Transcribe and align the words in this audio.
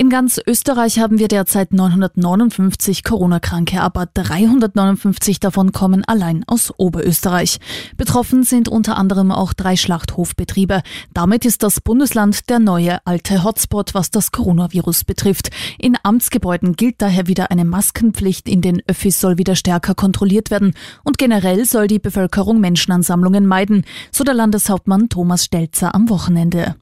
In 0.00 0.08
ganz 0.08 0.40
Österreich 0.46 0.98
haben 0.98 1.18
wir 1.18 1.28
derzeit 1.28 1.74
959 1.74 3.04
Corona-Kranke, 3.04 3.82
aber 3.82 4.06
359 4.06 5.40
davon 5.40 5.72
kommen 5.72 6.06
allein 6.06 6.42
aus 6.46 6.72
Oberösterreich. 6.78 7.58
Betroffen 7.98 8.42
sind 8.42 8.66
unter 8.66 8.96
anderem 8.96 9.30
auch 9.30 9.52
drei 9.52 9.76
Schlachthofbetriebe. 9.76 10.80
Damit 11.12 11.44
ist 11.44 11.62
das 11.62 11.82
Bundesland 11.82 12.48
der 12.48 12.60
neue 12.60 13.04
alte 13.04 13.44
Hotspot, 13.44 13.92
was 13.92 14.10
das 14.10 14.32
Coronavirus 14.32 15.04
betrifft. 15.04 15.50
In 15.78 15.98
Amtsgebäuden 16.02 16.76
gilt 16.76 17.02
daher 17.02 17.26
wieder 17.26 17.50
eine 17.50 17.66
Maskenpflicht, 17.66 18.48
in 18.48 18.62
den 18.62 18.82
Öffis 18.86 19.20
soll 19.20 19.36
wieder 19.36 19.54
stärker 19.54 19.94
kontrolliert 19.94 20.50
werden 20.50 20.72
und 21.04 21.18
generell 21.18 21.66
soll 21.66 21.88
die 21.88 21.98
Bevölkerung 21.98 22.58
Menschenansammlungen 22.58 23.44
meiden, 23.44 23.84
so 24.10 24.24
der 24.24 24.32
Landeshauptmann 24.32 25.10
Thomas 25.10 25.44
Stelzer 25.44 25.94
am 25.94 26.08
Wochenende. 26.08 26.76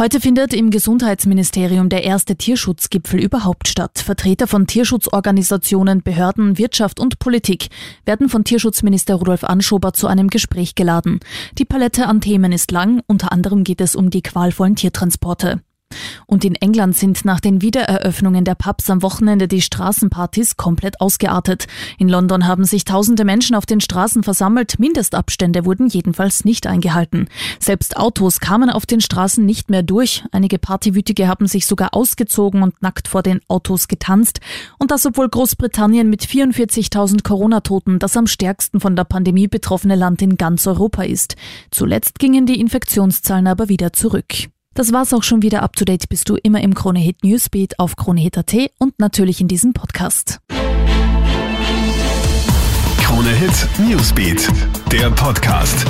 Heute 0.00 0.18
findet 0.18 0.54
im 0.54 0.70
Gesundheitsministerium 0.70 1.90
der 1.90 2.04
erste 2.04 2.34
Tierschutzgipfel 2.34 3.20
überhaupt 3.20 3.68
statt. 3.68 3.98
Vertreter 3.98 4.46
von 4.46 4.66
Tierschutzorganisationen, 4.66 6.02
Behörden, 6.02 6.56
Wirtschaft 6.56 6.98
und 6.98 7.18
Politik 7.18 7.68
werden 8.06 8.30
von 8.30 8.42
Tierschutzminister 8.42 9.16
Rudolf 9.16 9.44
Anschober 9.44 9.92
zu 9.92 10.06
einem 10.06 10.28
Gespräch 10.28 10.74
geladen. 10.74 11.20
Die 11.58 11.66
Palette 11.66 12.06
an 12.06 12.22
Themen 12.22 12.50
ist 12.50 12.70
lang, 12.70 13.02
unter 13.08 13.30
anderem 13.30 13.62
geht 13.62 13.82
es 13.82 13.94
um 13.94 14.08
die 14.08 14.22
qualvollen 14.22 14.74
Tiertransporte. 14.74 15.60
Und 16.26 16.44
in 16.44 16.54
England 16.54 16.96
sind 16.96 17.24
nach 17.24 17.40
den 17.40 17.60
Wiedereröffnungen 17.60 18.44
der 18.44 18.54
Pubs 18.54 18.88
am 18.88 19.02
Wochenende 19.02 19.48
die 19.48 19.62
Straßenpartys 19.62 20.56
komplett 20.56 21.00
ausgeartet. 21.00 21.66
In 21.98 22.08
London 22.08 22.46
haben 22.46 22.64
sich 22.64 22.84
tausende 22.84 23.24
Menschen 23.24 23.56
auf 23.56 23.66
den 23.66 23.80
Straßen 23.80 24.22
versammelt. 24.22 24.78
Mindestabstände 24.78 25.64
wurden 25.64 25.88
jedenfalls 25.88 26.44
nicht 26.44 26.66
eingehalten. 26.66 27.28
Selbst 27.58 27.96
Autos 27.96 28.38
kamen 28.38 28.70
auf 28.70 28.86
den 28.86 29.00
Straßen 29.00 29.44
nicht 29.44 29.70
mehr 29.70 29.82
durch. 29.82 30.24
Einige 30.30 30.58
Partywütige 30.58 31.26
haben 31.26 31.48
sich 31.48 31.66
sogar 31.66 31.94
ausgezogen 31.94 32.62
und 32.62 32.80
nackt 32.80 33.08
vor 33.08 33.22
den 33.22 33.40
Autos 33.48 33.88
getanzt. 33.88 34.40
Und 34.78 34.92
das 34.92 35.06
obwohl 35.06 35.28
Großbritannien 35.28 36.08
mit 36.08 36.22
44.000 36.22 37.24
Corona-Toten 37.24 37.98
das 37.98 38.16
am 38.16 38.28
stärksten 38.28 38.78
von 38.78 38.94
der 38.94 39.04
Pandemie 39.04 39.48
betroffene 39.48 39.96
Land 39.96 40.22
in 40.22 40.36
ganz 40.36 40.66
Europa 40.66 41.02
ist. 41.02 41.34
Zuletzt 41.70 42.18
gingen 42.18 42.46
die 42.46 42.60
Infektionszahlen 42.60 43.46
aber 43.46 43.68
wieder 43.68 43.92
zurück. 43.92 44.50
Das 44.80 44.94
war's 44.94 45.12
auch 45.12 45.22
schon 45.22 45.42
wieder. 45.42 45.62
Up 45.62 45.76
to 45.76 45.84
date 45.84 46.08
bist 46.08 46.30
du 46.30 46.36
immer 46.36 46.62
im 46.62 46.72
Krone 46.72 47.00
Hit 47.00 47.22
Newsbeat 47.22 47.78
auf 47.78 47.96
KroneHit.at 47.96 48.54
und 48.78 48.98
natürlich 48.98 49.42
in 49.42 49.46
diesem 49.46 49.74
Podcast. 49.74 50.40
Krone 53.02 53.28
Hit 53.28 53.68
Newsbeat, 53.86 54.48
der 54.90 55.10
Podcast. 55.10 55.84